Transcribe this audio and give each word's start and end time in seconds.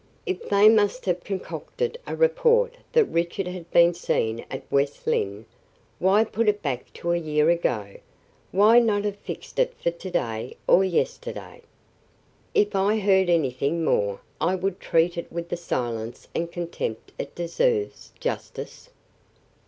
If 0.25 0.49
they 0.49 0.67
must 0.67 1.05
have 1.05 1.23
concocted 1.23 1.95
a 2.07 2.15
report 2.15 2.73
that 2.91 3.05
Richard 3.05 3.45
had 3.47 3.69
been 3.69 3.93
seen 3.93 4.43
at 4.49 4.63
West 4.71 5.05
Lynne, 5.05 5.45
why 5.99 6.23
put 6.23 6.49
it 6.49 6.63
back 6.63 6.91
to 6.93 7.11
a 7.11 7.17
year 7.17 7.51
ago 7.51 7.97
why 8.51 8.79
not 8.79 9.03
have 9.03 9.17
fixed 9.17 9.59
it 9.59 9.75
for 9.77 9.91
to 9.91 10.09
day 10.09 10.57
or 10.65 10.83
yesterday? 10.83 11.61
If 12.55 12.73
I 12.75 12.97
heard 12.97 13.29
anything 13.29 13.85
more, 13.85 14.21
I 14.41 14.55
would 14.55 14.79
treat 14.79 15.19
it 15.19 15.31
with 15.31 15.49
the 15.49 15.55
silence 15.55 16.27
and 16.33 16.51
contempt 16.51 17.11
it 17.19 17.35
deserves, 17.35 18.11
justice." 18.19 18.89